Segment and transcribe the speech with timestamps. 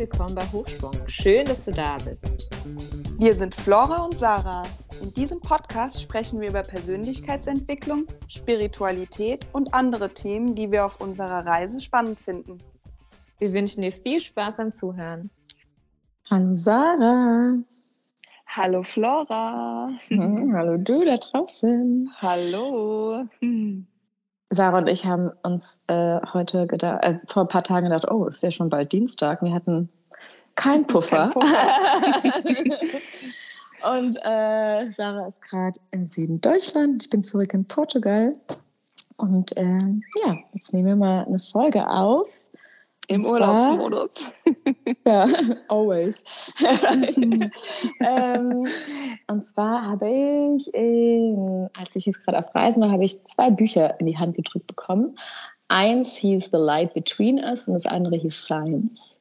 [0.00, 0.94] willkommen bei Hochsprung.
[1.08, 2.24] Schön, dass du da bist.
[3.18, 4.62] Wir sind Flora und Sarah.
[5.02, 11.44] In diesem Podcast sprechen wir über Persönlichkeitsentwicklung, Spiritualität und andere Themen, die wir auf unserer
[11.44, 12.56] Reise spannend finden.
[13.40, 15.28] Wir wünschen dir viel Spaß beim Zuhören.
[16.30, 17.58] Hallo Sarah.
[18.46, 19.90] Hallo Flora.
[20.08, 22.10] Mhm, hallo du da draußen.
[22.16, 23.26] Hallo.
[24.50, 28.26] Sarah und ich haben uns äh, heute gedacht, äh, vor ein paar Tagen gedacht, oh,
[28.26, 29.42] ist ja schon bald Dienstag.
[29.42, 29.88] Wir hatten
[30.56, 31.30] keinen Puffer.
[31.32, 32.98] Kein Puffer.
[33.96, 37.04] und äh, Sarah ist gerade im Süden Deutschland.
[37.04, 38.34] Ich bin zurück in Portugal.
[39.16, 39.78] Und äh,
[40.24, 42.48] ja, jetzt nehmen wir mal eine Folge auf.
[43.10, 44.10] Im Urlaubsmodus.
[45.06, 45.26] ja,
[45.66, 46.54] always.
[48.00, 48.68] ähm,
[49.26, 53.50] und zwar habe ich, in, als ich jetzt gerade auf Reisen war, habe ich zwei
[53.50, 55.18] Bücher in die Hand gedrückt bekommen.
[55.66, 59.20] Eins hieß The Light Between Us und das andere hieß Science.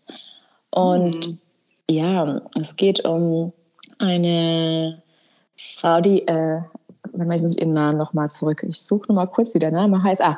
[0.69, 1.39] Und mhm.
[1.89, 3.53] ja, es geht um
[3.97, 5.01] eine
[5.57, 6.61] Frau, die, äh,
[7.11, 10.21] ich muss ihren Namen nochmal zurück, ich suche nochmal kurz, wie der Name heißt.
[10.21, 10.37] Ah,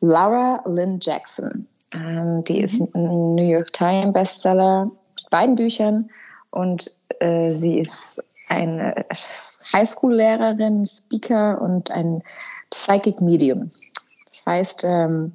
[0.00, 1.68] Laura Lynn Jackson.
[1.94, 2.88] Ähm, die ist mhm.
[2.94, 6.10] ein New York Times Bestseller mit beiden Büchern
[6.50, 8.94] und äh, sie ist eine
[9.72, 12.22] Highschool-Lehrerin, Speaker und ein
[12.70, 13.70] Psychic Medium.
[14.28, 15.32] Das heißt, ähm,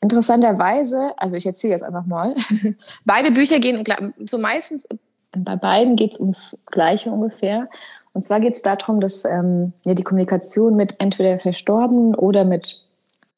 [0.00, 2.34] interessanterweise, also ich erzähle jetzt einfach mal,
[3.04, 3.82] beide Bücher gehen
[4.26, 4.86] so meistens,
[5.32, 7.68] bei beiden geht es ums Gleiche ungefähr.
[8.12, 12.85] Und zwar geht es darum, dass ähm, ja, die Kommunikation mit entweder Verstorbenen oder mit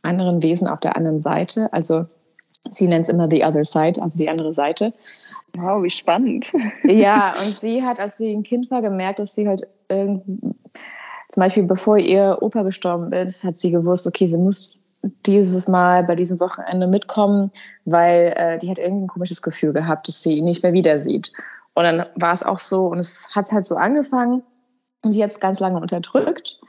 [0.09, 1.73] anderen Wesen auf der anderen Seite.
[1.73, 2.07] Also
[2.71, 4.93] sie nennt es immer the other side, also die andere Seite.
[5.57, 6.53] Wow, wie spannend.
[6.85, 10.41] Ja, und sie hat, als sie ein Kind war, gemerkt, dass sie halt irgendwie,
[11.29, 14.81] zum Beispiel bevor ihr Opa gestorben ist, hat sie gewusst, okay, sie muss
[15.27, 17.51] dieses Mal bei diesem Wochenende mitkommen,
[17.85, 20.99] weil äh, die hat irgendwie ein komisches Gefühl gehabt, dass sie ihn nicht mehr wieder
[20.99, 21.33] sieht.
[21.75, 24.43] Und dann war es auch so, und es hat halt so angefangen
[25.03, 26.61] und sie hat es ganz lange unterdrückt.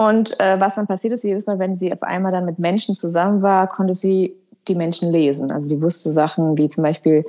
[0.00, 2.94] Und äh, was dann passiert ist, jedes Mal, wenn sie auf einmal dann mit Menschen
[2.94, 4.34] zusammen war, konnte sie
[4.66, 5.52] die Menschen lesen.
[5.52, 7.22] Also die wusste Sachen wie zum Beispiel,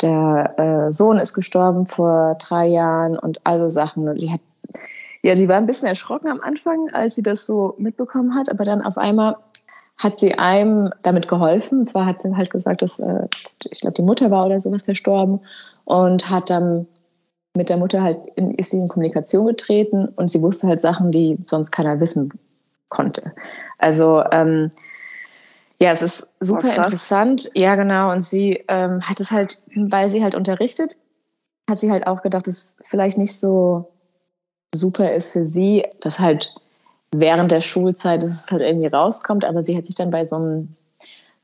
[0.00, 4.08] der äh, Sohn ist gestorben vor drei Jahren und also Sachen.
[4.08, 4.40] Und die hat,
[5.20, 8.64] ja, sie war ein bisschen erschrocken am Anfang, als sie das so mitbekommen hat, aber
[8.64, 9.36] dann auf einmal
[9.98, 11.80] hat sie einem damit geholfen.
[11.80, 13.28] Und zwar hat sie halt gesagt, dass, äh,
[13.70, 15.40] ich glaube, die Mutter war oder sowas verstorben
[15.84, 16.86] und hat dann
[17.54, 21.12] mit der Mutter halt in, ist sie in Kommunikation getreten und sie wusste halt Sachen,
[21.12, 22.32] die sonst keiner wissen
[22.88, 23.32] konnte.
[23.78, 24.70] Also ähm,
[25.80, 27.50] ja, es ist super oh, interessant.
[27.54, 28.10] Ja, genau.
[28.10, 30.96] Und sie ähm, hat es halt, weil sie halt unterrichtet,
[31.68, 33.92] hat sie halt auch gedacht, dass es vielleicht nicht so
[34.74, 36.54] super ist für sie, dass halt
[37.12, 40.36] während der Schulzeit dass es halt irgendwie rauskommt, aber sie hat sich dann bei so
[40.36, 40.76] einem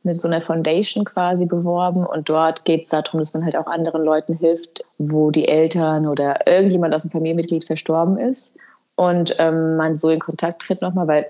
[0.02, 2.06] mit so einer Foundation quasi beworben.
[2.06, 6.06] Und dort geht es darum, dass man halt auch anderen Leuten hilft, wo die Eltern
[6.06, 8.58] oder irgendjemand aus dem Familienmitglied verstorben ist.
[8.96, 11.26] Und ähm, man so in Kontakt tritt nochmal, weil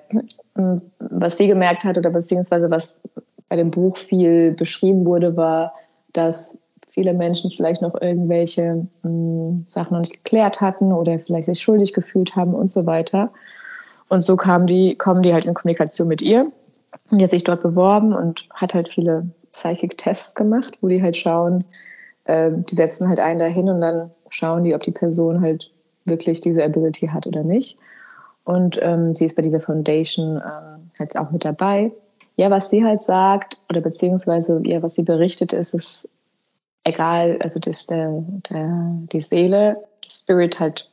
[0.56, 3.00] ähm, was sie gemerkt hat oder beziehungsweise was
[3.48, 5.75] bei dem Buch viel beschrieben wurde, war,
[6.12, 11.60] dass viele Menschen vielleicht noch irgendwelche ähm, Sachen noch nicht geklärt hatten oder vielleicht sich
[11.60, 13.31] schuldig gefühlt haben und so weiter.
[14.08, 16.50] Und so kamen die, kommen die halt in Kommunikation mit ihr
[17.19, 21.65] die hat sich dort beworben und hat halt viele Psychic-Tests gemacht, wo die halt schauen,
[22.25, 25.72] äh, die setzen halt einen dahin und dann schauen die, ob die Person halt
[26.04, 27.78] wirklich diese Ability hat oder nicht.
[28.44, 31.93] Und ähm, sie ist bei dieser Foundation ähm, halt auch mit dabei.
[32.37, 36.09] Ja, was sie halt sagt, oder beziehungsweise ja, was sie berichtet, ist es
[36.84, 40.91] egal, also dass der, der, die Seele, Spirit halt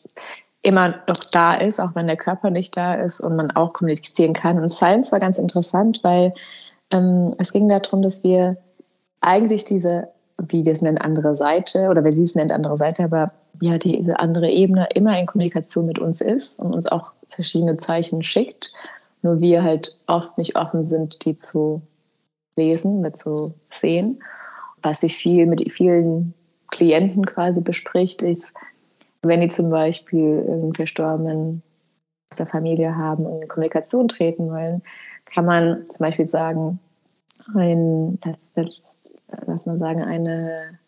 [0.67, 4.33] immer noch da ist, auch wenn der Körper nicht da ist und man auch kommunizieren
[4.33, 4.59] kann.
[4.59, 6.33] Und Science war ganz interessant, weil
[6.91, 8.57] ähm, es ging darum, dass wir
[9.21, 13.05] eigentlich diese, wie wir es nennen, andere Seite, oder wer sie es nennt, andere Seite,
[13.05, 17.77] aber ja, diese andere Ebene immer in Kommunikation mit uns ist und uns auch verschiedene
[17.77, 18.73] Zeichen schickt.
[19.21, 21.81] Nur wir halt oft nicht offen sind, die zu
[22.57, 24.21] lesen, mit zu sehen.
[24.81, 26.33] Was sie viel mit vielen
[26.71, 28.53] Klienten quasi bespricht, ist,
[29.23, 31.63] wenn die zum Beispiel einen Verstorbenen
[32.31, 34.81] aus der Familie haben und in Kommunikation treten wollen,
[35.25, 36.79] kann man zum Beispiel sagen,
[37.55, 39.13] ein, das, das,
[39.45, 40.79] lass mal sagen, eine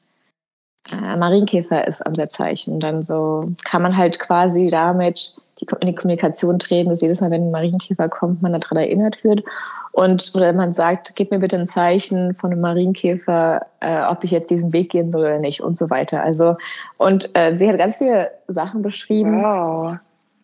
[0.91, 2.79] äh, Marienkäfer ist unser Zeichen.
[2.79, 7.31] dann so kann man halt quasi damit die, in die Kommunikation treten, dass jedes Mal,
[7.31, 9.43] wenn ein Marienkäfer kommt, man daran erinnert wird.
[9.91, 14.31] Und oder man sagt, gib mir bitte ein Zeichen von einem Marienkäfer, äh, ob ich
[14.31, 16.23] jetzt diesen Weg gehen soll oder nicht und so weiter.
[16.23, 16.55] Also,
[16.97, 19.43] und äh, sie hat ganz viele Sachen beschrieben.
[19.43, 19.97] Wow.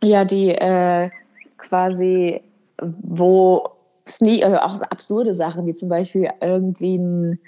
[0.03, 1.09] Ja, die äh,
[1.57, 2.41] quasi,
[2.81, 3.69] wo
[4.07, 7.39] Sneak, also auch absurde Sachen, wie zum Beispiel irgendwie ein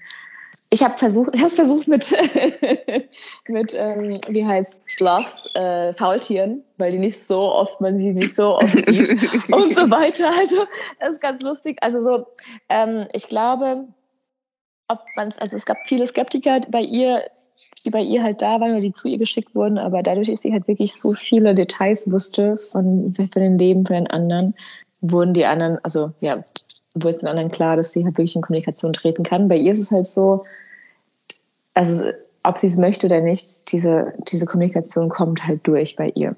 [0.70, 2.12] ich habe versucht, ich habe es versucht mit,
[3.48, 8.36] mit ähm, wie heißt Sloth, äh, Faultieren, weil die nicht so oft, man sie nicht
[8.36, 9.10] so oft sieht
[9.52, 10.30] und so weiter.
[10.38, 10.66] Also
[11.00, 11.78] das ist ganz lustig.
[11.82, 12.28] Also so,
[12.68, 13.88] ähm, ich glaube,
[14.90, 17.24] ob man es, also es gab viele Skeptiker bei ihr,
[17.86, 20.42] die bei ihr halt da waren oder die zu ihr geschickt wurden, aber dadurch, dass
[20.42, 24.54] sie halt wirklich so viele Details wusste von, von dem Leben von den anderen,
[25.00, 26.44] wurden die anderen, also ja,
[27.04, 29.48] wurde es den anderen klar, dass sie halt wirklich in Kommunikation treten kann.
[29.48, 30.46] Bei ihr ist es halt so,
[31.74, 32.12] also
[32.44, 36.36] ob sie es möchte oder nicht, diese, diese Kommunikation kommt halt durch bei ihr.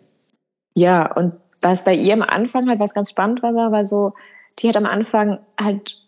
[0.76, 4.14] Ja, und was bei ihr am Anfang halt was ganz spannend war, war so,
[4.60, 6.02] die hat am Anfang halt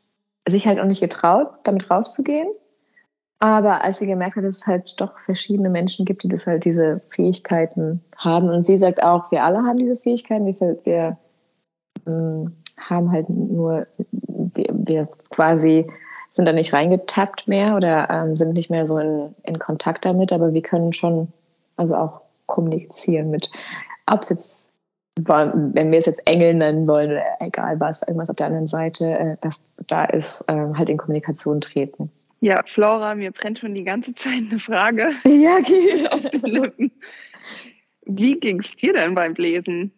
[0.47, 2.49] sich halt auch nicht getraut, damit rauszugehen.
[3.39, 6.63] Aber als sie gemerkt hat, dass es halt doch verschiedene Menschen gibt, die das halt
[6.63, 8.49] diese Fähigkeiten haben.
[8.49, 11.17] Und sie sagt auch, wir alle haben diese Fähigkeiten, wir, wir
[12.05, 13.87] ähm, haben halt nur,
[14.55, 15.89] wir, wir, quasi
[16.29, 20.31] sind da nicht reingetappt mehr oder ähm, sind nicht mehr so in, in Kontakt damit,
[20.31, 21.27] aber wir können schon
[21.75, 23.49] also auch kommunizieren mit,
[24.05, 24.75] ob es jetzt
[25.25, 29.05] wenn wir es jetzt Engel nennen wollen oder egal was, irgendwas auf der anderen Seite,
[29.05, 32.09] äh, dass da ist, ähm, halt in Kommunikation treten.
[32.39, 35.11] Ja, Flora, mir brennt schon die ganze Zeit eine Frage.
[35.27, 36.07] Ja, okay.
[36.11, 36.91] auf den Lippen.
[38.05, 39.91] Wie ging es dir denn beim Lesen?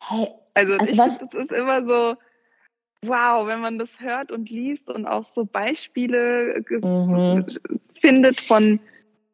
[0.00, 1.18] Hey, also, also ich was?
[1.18, 2.16] Das ist immer so,
[3.06, 7.46] wow, wenn man das hört und liest und auch so Beispiele mhm.
[8.00, 8.80] findet von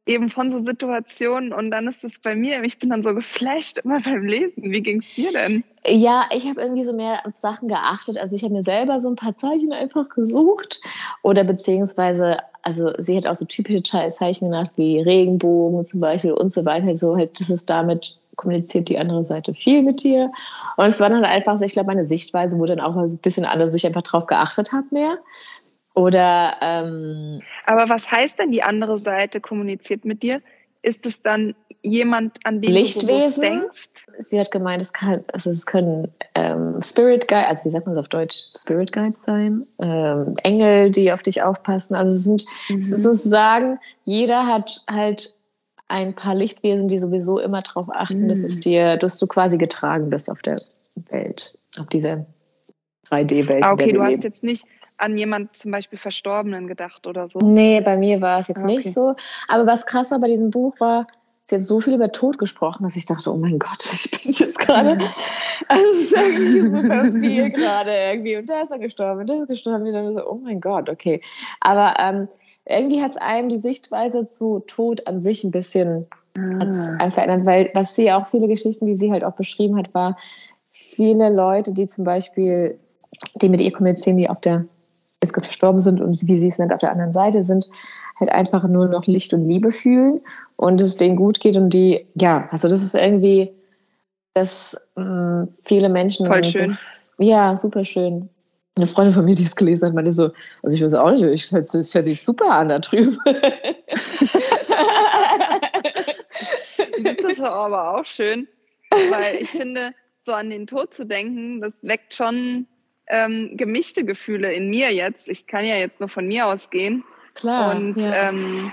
[0.07, 3.79] eben von so Situationen und dann ist es bei mir, ich bin dann so geflasht
[3.79, 4.73] immer beim Lesen.
[4.73, 5.63] Wie ging es dir denn?
[5.87, 8.19] Ja, ich habe irgendwie so mehr auf Sachen geachtet.
[8.19, 10.81] Also ich habe mir selber so ein paar Zeichen einfach gesucht
[11.23, 16.49] oder beziehungsweise, also sie hat auch so typische Zeichen genannt wie Regenbogen zum Beispiel und
[16.49, 16.97] so weiter.
[16.97, 20.33] So halt, das ist damit kommuniziert die andere Seite viel mit dir.
[20.77, 23.21] Und es war dann einfach so, ich glaube, meine Sichtweise wurde dann auch so ein
[23.21, 25.19] bisschen anders, wo ich einfach drauf geachtet habe mehr.
[25.95, 30.41] Oder ähm, Aber was heißt denn die andere Seite kommuniziert mit dir?
[30.83, 33.43] Ist es dann jemand, an den Lichtwesen?
[33.43, 33.91] du denkst?
[34.19, 37.97] Sie hat gemeint, es, kann, also es können ähm, Spirit Guides, also wie sagt man
[37.97, 41.95] es auf Deutsch, Spirit Guides sein, ähm, Engel, die auf dich aufpassen.
[41.95, 42.83] Also es sind mhm.
[42.83, 45.35] sozusagen, jeder hat halt
[45.91, 48.29] ein paar Lichtwesen, die sowieso immer darauf achten, mhm.
[48.29, 50.57] dass es dir, dass du quasi getragen bist auf der
[51.11, 52.27] Welt, auf dieser
[53.11, 53.65] 3D-Welt.
[53.65, 54.65] Ah, okay, du hast jetzt nicht
[54.99, 57.39] an jemand zum Beispiel Verstorbenen gedacht oder so?
[57.41, 58.77] Nee, bei mir war es jetzt okay.
[58.77, 59.15] nicht so.
[59.49, 61.07] Aber was krass war bei diesem Buch war,
[61.51, 64.33] sie hat so viel über Tod gesprochen, dass ich dachte, oh mein Gott, ich bin
[64.33, 64.91] jetzt gerade,
[65.69, 68.37] also es ist irgendwie super viel gerade irgendwie.
[68.37, 69.85] Und da ist er gestorben, und da ist gestorben.
[69.85, 71.21] Und dann so, oh mein Gott, okay.
[71.61, 72.29] Aber ähm,
[72.65, 76.07] irgendwie hat es einem die Sichtweise zu Tod an sich ein bisschen
[76.39, 77.11] ah.
[77.11, 80.17] verändert, weil was sie auch viele Geschichten, die sie halt auch beschrieben hat, war
[80.71, 82.79] viele Leute, die zum Beispiel,
[83.43, 84.67] die mit ihr kommunizieren, die auf der
[85.23, 87.69] jetzt verstorben sind und wie sie es nennt, auf der anderen Seite sind,
[88.19, 90.21] halt einfach nur noch Licht und Liebe fühlen
[90.57, 93.53] und es denen gut geht und die, ja, also das ist irgendwie,
[94.35, 96.27] dass mh, viele Menschen.
[96.27, 96.79] Voll schön.
[97.19, 98.29] So, ja, super schön.
[98.77, 100.31] Eine Freundin von mir, die es gelesen hat, meinte so,
[100.63, 103.19] also ich weiß auch nicht, ich, das hört sich super an da drüben.
[107.03, 108.49] das ist aber auch schön,
[109.11, 109.93] weil ich finde,
[110.25, 112.67] so an den Tod zu denken, das weckt schon
[113.11, 115.29] ähm, gemischte Gefühle in mir jetzt.
[115.29, 117.05] Ich kann ja jetzt nur von mir ausgehen.
[117.35, 117.77] Klar.
[117.77, 118.29] Und ja.
[118.29, 118.73] ähm,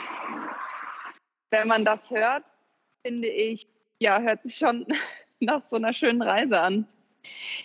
[1.50, 2.44] wenn man das hört,
[3.06, 3.68] finde ich,
[4.00, 4.86] ja, hört sich schon
[5.40, 6.88] nach so einer schönen Reise an.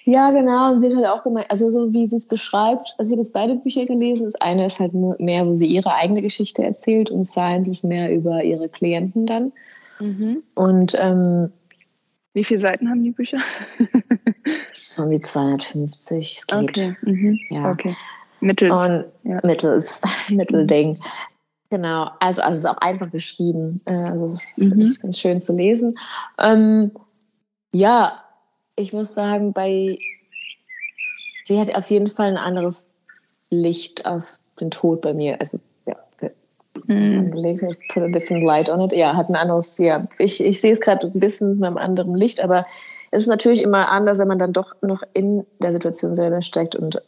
[0.05, 0.73] Ja, genau.
[0.73, 3.21] Und sie hat halt auch gemeint, also so wie sie es beschreibt, also ich habe
[3.23, 4.25] jetzt beide Bücher gelesen.
[4.25, 8.13] Das eine ist halt mehr, wo sie ihre eigene Geschichte erzählt und Science ist mehr
[8.13, 9.53] über ihre Klienten dann.
[10.01, 10.43] Mhm.
[10.55, 11.53] Und ähm,
[12.33, 13.39] wie viele Seiten haben die Bücher?
[14.73, 16.37] so wie 250.
[16.37, 16.71] Es geht.
[16.71, 16.97] Okay.
[17.03, 17.39] Mhm.
[17.51, 17.71] Ja.
[17.71, 17.97] okay.
[18.41, 18.71] Mittel.
[18.71, 19.41] Und ja.
[19.45, 21.01] Mittels, Mittelding.
[21.71, 23.81] Genau, also, also es ist auch einfach geschrieben.
[23.87, 24.95] Äh, also es ist mhm.
[25.01, 25.99] ganz schön zu lesen.
[26.39, 26.91] Ähm,
[27.73, 28.23] ja,
[28.77, 29.99] ich muss sagen, bei
[31.45, 32.95] sie hat auf jeden Fall ein anderes
[33.51, 35.41] Licht auf den Tod bei mir.
[35.41, 35.97] Also ja,
[36.87, 37.31] mhm.
[37.31, 38.93] gelegt, put a different light on it.
[38.93, 39.99] Ja, hat ein anderes, ja.
[40.19, 42.67] Ich, ich sehe es gerade ein bisschen mit einem anderen Licht, aber
[43.13, 46.75] es ist natürlich immer anders, wenn man dann doch noch in der Situation selber steckt
[46.75, 47.01] und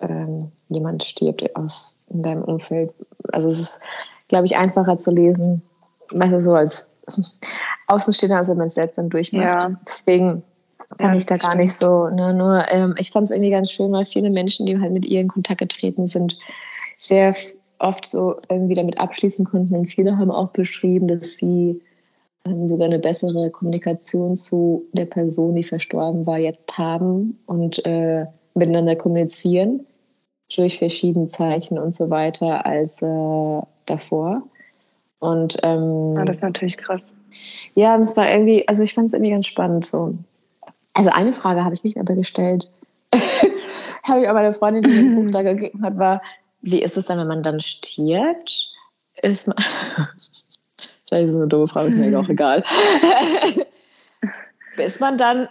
[0.00, 2.94] ähm, jemand stirbt aus in deinem Umfeld.
[3.32, 3.82] Also es ist,
[4.28, 5.60] glaube ich, einfacher zu lesen,
[6.12, 6.94] meistens so als
[7.88, 9.44] Außenstehender, als wenn man es selbst dann durchmacht.
[9.44, 9.76] Ja.
[9.86, 10.44] Deswegen
[10.98, 13.72] kann ja, ich da gar nicht so, ne, nur ähm, ich fand es irgendwie ganz
[13.72, 16.38] schön, weil viele Menschen, die halt mit ihr in Kontakt getreten sind,
[16.96, 17.34] sehr
[17.80, 21.80] oft so irgendwie damit abschließen konnten und viele haben auch beschrieben, dass sie
[22.46, 28.26] ähm, sogar eine bessere Kommunikation zu der Person, die verstorben war, jetzt haben und äh,
[28.54, 29.86] miteinander kommunizieren
[30.54, 34.42] durch verschiedene Zeichen und so weiter als äh, davor.
[35.18, 37.12] Und ähm, ah, das ist natürlich krass.
[37.74, 40.14] Ja, und es war irgendwie, also ich fand es irgendwie ganz spannend so.
[40.94, 42.70] Also eine Frage habe ich mich aber gestellt,
[44.02, 46.22] habe ich aber eine Freundin, die mir das Buch da gegeben hat, war,
[46.62, 48.72] wie ist es dann, wenn man dann stirbt?
[49.22, 49.56] Ist man,
[51.10, 52.64] vielleicht ist es eine doofe Frage, ist mir auch egal.
[54.78, 55.48] ist man dann,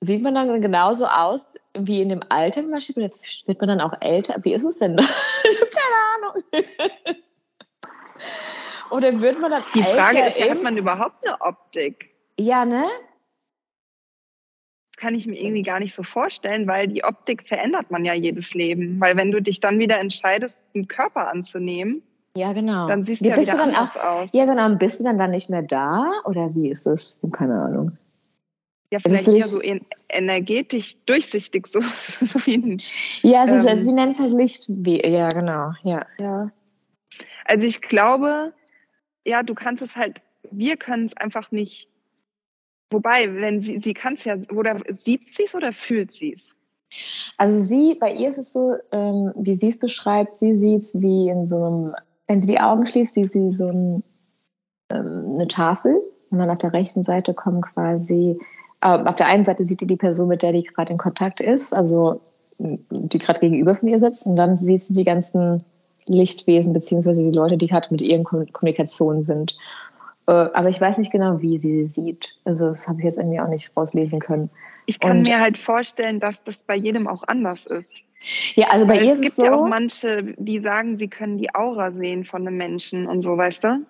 [0.00, 4.36] sieht man dann genauso aus wie in dem Alter, wird man dann auch älter?
[4.42, 4.96] Wie ist es denn?
[5.76, 6.42] Keine Ahnung.
[8.90, 12.10] Oder wird man dann Die Frage ist, hat man überhaupt eine Optik?
[12.38, 12.88] Ja, ne?
[15.00, 18.52] kann ich mir irgendwie gar nicht so vorstellen, weil die Optik verändert man ja jedes
[18.52, 19.00] Leben.
[19.00, 22.02] Weil wenn du dich dann wieder entscheidest, einen Körper anzunehmen,
[22.36, 22.88] ja, genau.
[22.88, 24.28] Dann siehst ja, du ja dann auch, aus.
[24.32, 24.66] Ja, genau.
[24.66, 26.12] Und bist du dann dann nicht mehr da?
[26.24, 27.20] Oder wie ist es?
[27.32, 27.92] Keine Ahnung.
[28.92, 29.60] Ja, vielleicht eher so
[30.08, 31.80] energetisch durchsichtig, so,
[32.20, 32.76] so wie ein,
[33.22, 34.68] Ja, sie, ähm, sie nennt es halt Licht.
[34.68, 35.72] Ja, genau.
[35.84, 36.06] Ja.
[36.18, 36.50] ja.
[37.44, 38.52] Also ich glaube,
[39.24, 41.90] ja, du kannst es halt, wir können es einfach nicht
[42.90, 46.42] Wobei, wenn sie, sie kann es ja, oder sieht sie es oder fühlt sie es?
[47.36, 51.00] Also sie, bei ihr ist es so, ähm, wie sie es beschreibt, sie sieht es
[51.00, 51.94] wie in so einem,
[52.30, 54.04] wenn sie die Augen schließt, sieht sie so ein,
[54.92, 58.38] ähm, eine Tafel und dann auf der rechten Seite kommen quasi,
[58.82, 61.40] äh, auf der einen Seite sieht die die Person, mit der die gerade in Kontakt
[61.40, 62.20] ist, also
[62.58, 65.64] die gerade gegenüber von ihr sitzt und dann sieht sie die ganzen
[66.06, 69.58] Lichtwesen beziehungsweise die Leute, die gerade mit ihr in Kommunikation sind.
[70.28, 72.36] Äh, aber ich weiß nicht genau, wie sie sie sieht.
[72.44, 74.50] Also das habe ich jetzt irgendwie auch nicht rauslesen können.
[74.86, 77.90] Ich kann und, mir halt vorstellen, dass das bei jedem auch anders ist.
[78.54, 79.42] Ja, also bei Weil ihr ist es so.
[79.42, 83.06] Es gibt ja auch manche, die sagen, sie können die Aura sehen von einem Menschen
[83.06, 83.86] und so, weißt du?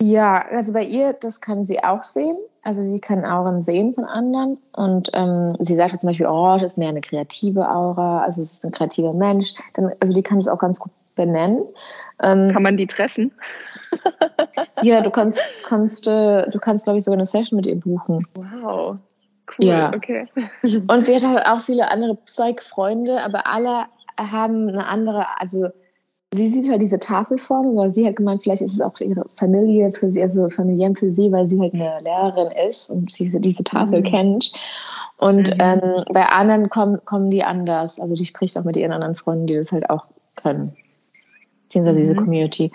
[0.00, 2.36] Ja, also bei ihr, das kann sie auch sehen.
[2.62, 4.58] Also sie kann Auren sehen von anderen.
[4.72, 8.52] Und ähm, sie sagt halt zum Beispiel, Orange ist mehr eine kreative Aura, also es
[8.52, 9.54] ist ein kreativer Mensch.
[9.74, 11.62] Dann, also die kann es auch ganz gut benennen.
[12.22, 13.32] Ähm, kann man die treffen?
[14.82, 18.26] ja, du kannst, kannst äh, du kannst, glaube ich, sogar eine Session mit ihr buchen.
[18.34, 18.98] Wow.
[19.58, 19.92] Cool, ja.
[19.94, 20.26] okay.
[20.62, 23.86] Und sie hat halt auch viele andere Psych-Freunde, aber alle
[24.18, 25.68] haben eine andere, also
[26.32, 29.90] sie sieht halt diese Tafelform, aber sie hat gemeint, vielleicht ist es auch ihre Familie
[29.92, 33.64] für sie, also familiär für sie, weil sie halt eine Lehrerin ist und sie diese
[33.64, 34.04] Tafel mhm.
[34.04, 34.52] kennt.
[35.18, 35.60] Und mhm.
[35.60, 38.00] ähm, bei anderen kommen, kommen die anders.
[38.00, 40.76] Also die spricht auch mit ihren anderen Freunden, die das halt auch können.
[41.62, 42.02] Beziehungsweise mhm.
[42.02, 42.72] diese Community.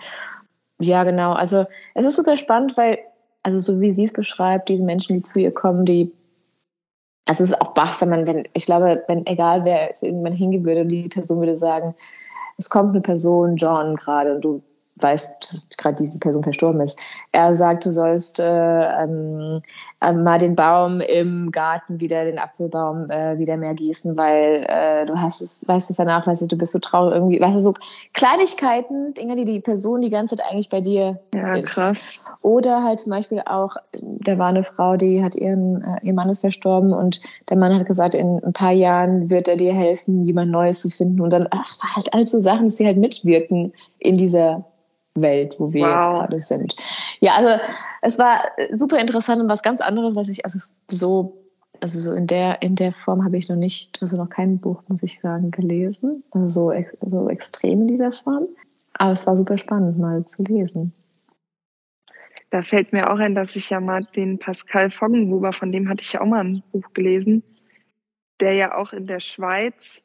[0.80, 1.34] Ja, genau.
[1.34, 2.98] Also es ist super spannend, weil,
[3.44, 6.12] also so wie sie es beschreibt, diese Menschen, die zu ihr kommen, die
[7.26, 10.66] also es ist auch baff, wenn man, wenn, ich glaube, wenn, egal wer irgendwann hingehen
[10.66, 11.96] würde, die Person würde sagen,
[12.58, 14.62] es kommt eine Person, John, gerade, und du
[15.02, 17.00] weißt, dass gerade diese Person verstorben ist.
[17.32, 19.62] Er sagt, du sollst äh, ähm,
[20.02, 25.06] äh, mal den Baum im Garten wieder, den Apfelbaum äh, wieder mehr gießen, weil äh,
[25.06, 27.74] du hast es, weißt du, vernachlässigt, du bist so traurig irgendwie, weißt du, so
[28.14, 31.76] Kleinigkeiten, Dinge, die die Person die ganze Zeit eigentlich bei dir ja, ist.
[31.76, 31.98] Krass.
[32.42, 36.30] Oder halt zum Beispiel auch, da war eine Frau, die hat ihren, äh, ihr Mann
[36.30, 40.26] ist verstorben und der Mann hat gesagt, in ein paar Jahren wird er dir helfen,
[40.26, 43.74] jemand Neues zu finden und dann, ach, halt all so Sachen, dass sie halt mitwirken
[44.00, 44.66] in dieser
[45.16, 45.96] Welt, wo wir wow.
[45.96, 46.76] jetzt gerade sind.
[47.20, 47.62] Ja, also
[48.02, 51.38] es war super interessant und was ganz anderes, was ich also so
[51.82, 54.84] also so in der in der Form habe ich noch nicht, also noch kein Buch,
[54.88, 58.48] muss ich sagen, gelesen, also so, so extrem in dieser Form.
[58.94, 60.94] Aber es war super spannend mal zu lesen.
[62.52, 66.04] Da fällt mir auch ein, dass ich ja mal den Pascal Foggenhuber, von dem hatte
[66.04, 67.44] ich ja auch mal ein Buch gelesen,
[68.42, 70.02] der ja auch in der Schweiz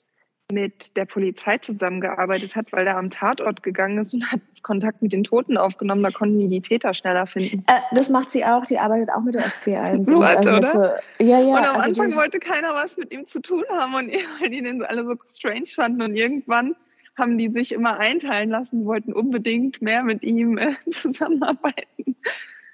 [0.53, 5.13] mit der Polizei zusammengearbeitet hat, weil er am Tatort gegangen ist und hat Kontakt mit
[5.13, 6.03] den Toten aufgenommen.
[6.03, 7.65] Da konnten die die Täter schneller finden.
[7.67, 8.65] Äh, das macht sie auch.
[8.65, 9.97] Die arbeitet auch mit der FBI.
[10.03, 10.63] So was, also oder?
[10.63, 11.59] So, ja, ja.
[11.59, 14.63] Und am also Anfang wollte keiner was mit ihm zu tun haben, und weil die
[14.63, 16.03] den alle so strange fanden.
[16.03, 16.77] Und irgendwann
[17.19, 22.17] haben die sich immer einteilen lassen, wollten unbedingt mehr mit ihm äh, zusammenarbeiten.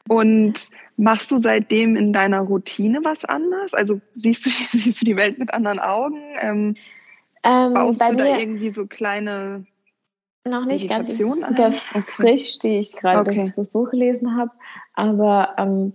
[0.09, 0.55] Und
[0.99, 3.73] machst du seitdem in deiner Routine was anders?
[3.73, 6.21] Also siehst du, siehst du die Welt mit anderen Augen?
[6.38, 6.75] Ähm,
[7.44, 9.66] ähm, Baust bei du mir da irgendwie so kleine
[10.44, 12.02] noch nicht ganz, es ist super okay.
[12.02, 13.34] frisch, die ich gerade okay.
[13.37, 14.50] das, das, Buch gelesen habe.
[14.94, 15.94] Aber ähm,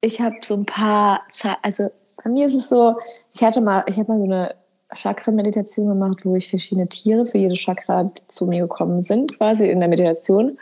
[0.00, 1.22] ich habe so ein paar,
[1.62, 1.88] also
[2.22, 2.96] bei mir ist es so,
[3.34, 4.54] ich hatte mal, ich habe mal so eine
[4.94, 9.80] Chakra-Meditation gemacht, wo ich verschiedene Tiere für jede Chakra zu mir gekommen sind, quasi in
[9.80, 10.58] der Meditation.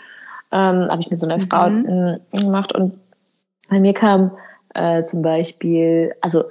[0.53, 1.49] Ähm, habe ich mir so eine mhm.
[1.49, 2.99] Frau gemacht und
[3.69, 4.33] bei mir kam
[4.81, 6.45] äh, zum Beispiel, also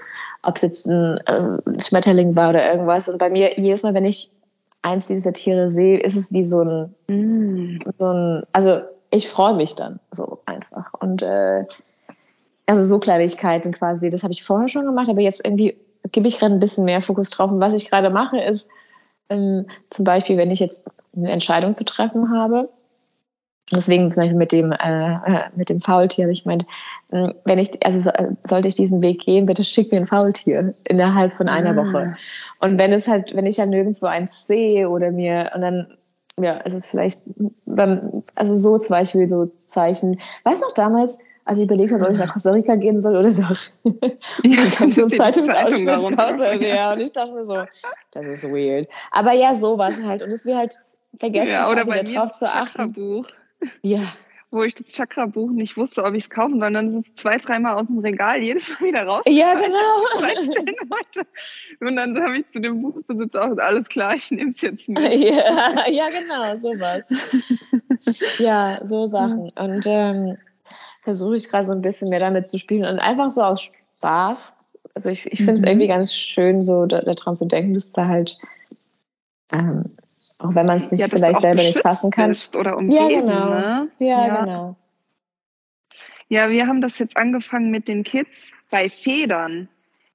[0.44, 3.10] ob es jetzt ein äh, Schmetterling war oder irgendwas.
[3.10, 4.32] Und bei mir, jedes Mal, wenn ich
[4.82, 7.80] eins dieser Tiere sehe, ist es wie so ein, mm.
[7.98, 8.82] so ein also
[9.12, 10.94] ich freue mich dann so einfach.
[11.00, 11.66] Und äh,
[12.68, 15.76] also so Kleinigkeiten quasi, das habe ich vorher schon gemacht, aber jetzt irgendwie
[16.12, 17.52] gebe ich gerade ein bisschen mehr Fokus drauf.
[17.52, 18.70] Und was ich gerade mache, ist,
[19.32, 22.68] Ähm, zum Beispiel, wenn ich jetzt eine Entscheidung zu treffen habe.
[23.72, 26.66] Deswegen zum Beispiel mit dem, äh, äh mit dem Faultier habe ich gemeint,
[27.12, 28.12] äh, wenn ich, also
[28.44, 31.76] sollte ich diesen Weg gehen, bitte schick mir ein Faultier innerhalb von einer ah.
[31.76, 32.16] Woche.
[32.62, 35.88] Und wenn es halt, wenn ich ja nirgendwo eins sehe oder mir, und dann,
[36.40, 37.22] ja, es ist vielleicht,
[37.66, 40.20] dann, also so zum Beispiel so Zeichen.
[40.44, 43.18] Weißt du noch damals, als ich überlegt habe, ob ich nach Costa Rica gehen soll
[43.18, 43.58] oder doch.
[44.44, 47.64] Ja, dann kam so ein Zeitungsausschnitt Costa Rica und ich dachte mir so,
[48.12, 48.88] das ist weird.
[49.12, 50.22] Aber ja, sowas halt.
[50.22, 50.76] Und es wir halt
[51.18, 52.94] vergessen, ja, oder bei darauf zu achten.
[52.94, 53.26] Buch.
[53.82, 54.14] Ja.
[54.52, 57.38] Wo ich das Chakra-Buch nicht wusste, ob ich es kaufen soll, dann ist es zwei,
[57.38, 59.22] dreimal aus dem Regal jedes Mal wieder raus.
[59.28, 60.26] Ja, genau.
[61.82, 65.00] Und dann habe ich zu dem Buchbesitzer auch alles klar, ich nehme es jetzt mit.
[65.00, 67.14] Ja, ja, genau, sowas.
[68.40, 69.50] ja, so Sachen.
[69.56, 70.38] Und ähm,
[71.04, 74.68] versuche ich gerade so ein bisschen mehr damit zu spielen und einfach so aus Spaß.
[74.96, 75.68] Also ich, ich finde es mhm.
[75.68, 78.38] irgendwie ganz schön, so daran zu denken, dass da halt
[79.52, 79.86] ähm,
[80.40, 82.36] auch wenn man es nicht ja, vielleicht selber nicht fassen kann.
[82.56, 83.50] Oder umgeben, ja, genau.
[83.50, 83.90] Ne?
[84.00, 84.76] Ja, ja, genau.
[86.28, 88.30] Ja, wir haben das jetzt angefangen mit den Kids
[88.70, 89.68] bei Federn.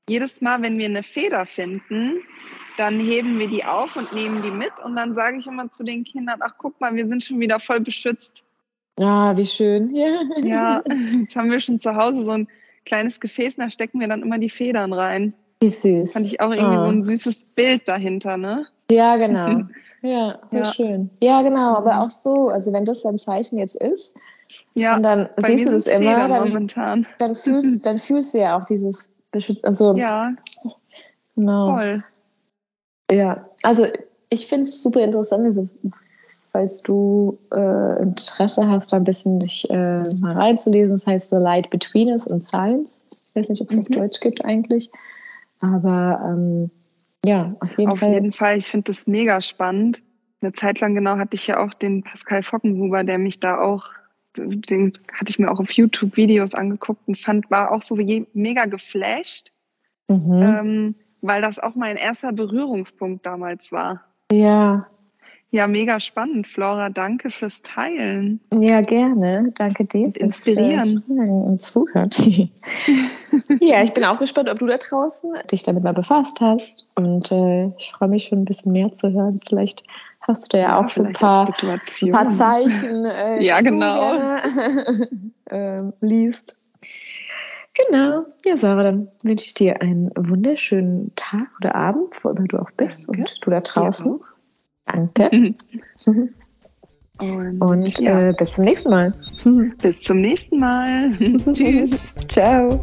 [0.08, 2.22] Jedes Mal, wenn wir eine Feder finden,
[2.76, 4.72] dann heben wir die auf und nehmen die mit.
[4.84, 7.58] Und dann sage ich immer zu den Kindern, ach guck mal, wir sind schon wieder
[7.58, 8.44] voll beschützt.
[9.00, 9.94] Ah, wie schön.
[9.94, 10.22] Ja.
[10.44, 10.84] ja,
[11.18, 12.48] jetzt haben wir schon zu Hause so ein
[12.84, 15.34] kleines Gefäß, da stecken wir dann immer die Federn rein.
[15.60, 16.12] Wie süß.
[16.12, 16.84] Fand ich auch irgendwie oh.
[16.84, 18.66] so ein süßes Bild dahinter, ne?
[18.90, 19.62] Ja, genau.
[20.02, 20.70] Ja, ja.
[20.70, 21.08] schön.
[21.22, 24.14] Ja, genau, aber auch so, also wenn das dein Zeichen jetzt ist,
[24.74, 27.06] ja, und dann siehst du das immer, dann, momentan.
[27.16, 30.34] Dann, fühlst, dann fühlst du ja auch dieses Beschütz, also ja,
[31.34, 31.70] genau.
[31.70, 32.04] Voll.
[33.10, 33.86] Ja, also
[34.28, 35.70] ich finde es super interessant, also
[36.54, 40.96] falls du äh, Interesse hast, da ein bisschen dich äh, mal reinzulesen.
[40.96, 43.04] Das heißt The Light Between Us und Science.
[43.10, 43.82] Ich weiß nicht, ob es mhm.
[43.82, 44.90] auf Deutsch gibt eigentlich.
[45.60, 46.70] Aber ähm,
[47.24, 48.08] ja, auf jeden auf Fall.
[48.08, 50.02] Auf jeden Fall, ich finde das mega spannend.
[50.40, 53.84] Eine Zeit lang genau hatte ich ja auch den Pascal Fockenhuber, der mich da auch,
[54.36, 57.96] den hatte ich mir auch auf YouTube Videos angeguckt und fand, war auch so
[58.34, 59.52] mega geflasht,
[60.08, 60.42] mhm.
[60.42, 64.02] ähm, weil das auch mein erster Berührungspunkt damals war.
[64.30, 64.86] Ja,
[65.54, 66.90] ja, mega spannend, Flora.
[66.90, 68.40] Danke fürs Teilen.
[68.52, 69.52] Ja, gerne.
[69.54, 71.04] Danke dir fürs Inspirieren.
[71.08, 72.10] Äh, und Zuhören.
[73.60, 76.88] ja, ich bin auch gespannt, ob du da draußen dich damit mal befasst hast.
[76.96, 79.38] Und äh, ich freue mich schon ein bisschen mehr zu hören.
[79.46, 79.84] Vielleicht
[80.22, 83.04] hast du da ja, ja auch so ein paar, ein paar Zeichen.
[83.04, 84.18] Äh, ja, genau.
[85.50, 86.58] äh, liest.
[87.74, 88.24] Genau.
[88.44, 92.72] Ja, Sarah, dann wünsche ich dir einen wunderschönen Tag oder Abend, wo immer du auch
[92.72, 93.20] bist Danke.
[93.22, 94.18] und du da draußen.
[94.20, 94.33] Ja,
[94.86, 95.54] Danke.
[97.20, 98.30] Und, Und ja.
[98.30, 99.14] äh, bis zum nächsten Mal.
[99.82, 101.12] Bis zum nächsten Mal.
[101.18, 101.98] Tschüss.
[102.28, 102.82] Ciao.